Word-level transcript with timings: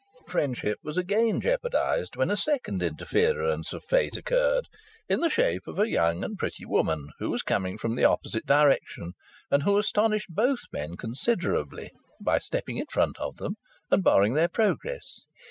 Friendship 0.27 0.79
was 0.83 0.97
again 0.97 1.41
jeopardized, 1.41 2.15
when 2.15 2.31
a 2.31 2.35
second 2.35 2.81
interference 2.81 3.71
of 3.71 3.83
fate 3.83 4.17
occurred, 4.17 4.67
in 5.07 5.19
the 5.19 5.29
shape 5.29 5.67
of 5.67 5.77
a 5.77 5.87
young 5.87 6.23
and 6.23 6.39
pretty 6.39 6.65
woman 6.65 7.09
who 7.19 7.29
was 7.29 7.43
coming 7.43 7.77
from 7.77 7.95
the 7.95 8.03
opposite 8.05 8.47
direction 8.47 9.11
and 9.51 9.61
who 9.61 9.77
astonished 9.77 10.33
both 10.33 10.61
men 10.73 10.97
considerably 10.97 11.91
by 12.19 12.39
stepping 12.39 12.77
in 12.77 12.87
front 12.87 13.19
of 13.19 13.37
them 13.37 13.57
and 13.91 14.03
barring 14.03 14.33
their 14.33 14.49
progress. 14.49 15.27